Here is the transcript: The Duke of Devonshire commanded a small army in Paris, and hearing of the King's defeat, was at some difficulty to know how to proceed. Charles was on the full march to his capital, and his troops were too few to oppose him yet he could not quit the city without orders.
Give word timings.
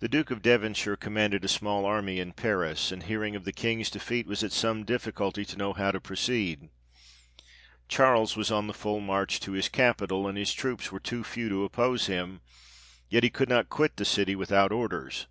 The 0.00 0.08
Duke 0.08 0.32
of 0.32 0.42
Devonshire 0.42 0.96
commanded 0.96 1.44
a 1.44 1.48
small 1.48 1.84
army 1.84 2.18
in 2.18 2.32
Paris, 2.32 2.90
and 2.90 3.04
hearing 3.04 3.36
of 3.36 3.44
the 3.44 3.52
King's 3.52 3.88
defeat, 3.88 4.26
was 4.26 4.42
at 4.42 4.50
some 4.50 4.84
difficulty 4.84 5.44
to 5.44 5.56
know 5.56 5.72
how 5.72 5.92
to 5.92 6.00
proceed. 6.00 6.68
Charles 7.88 8.36
was 8.36 8.50
on 8.50 8.66
the 8.66 8.74
full 8.74 8.98
march 8.98 9.38
to 9.42 9.52
his 9.52 9.68
capital, 9.68 10.26
and 10.26 10.36
his 10.36 10.52
troops 10.52 10.90
were 10.90 10.98
too 10.98 11.22
few 11.22 11.48
to 11.48 11.62
oppose 11.62 12.06
him 12.08 12.40
yet 13.08 13.22
he 13.22 13.30
could 13.30 13.48
not 13.48 13.68
quit 13.68 13.96
the 13.98 14.04
city 14.04 14.34
without 14.34 14.72
orders. 14.72 15.28